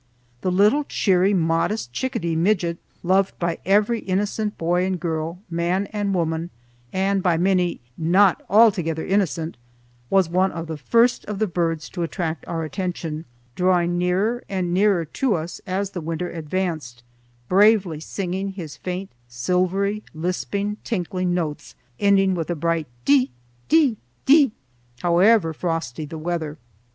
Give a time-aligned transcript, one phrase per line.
[0.41, 6.11] The little cheery, modest chickadee midget, loved by every innocent boy and girl, man and
[6.15, 6.49] woman,
[6.91, 9.57] and by many not altogether innocent,
[10.09, 14.73] was one of the first of the birds to attract our attention, drawing nearer and
[14.73, 17.03] nearer to us as the winter advanced,
[17.47, 23.29] bravely singing his faint silvery, lisping, tinkling notes ending with a bright dee,
[23.69, 24.51] dee, dee!
[25.03, 26.57] however frosty the weather.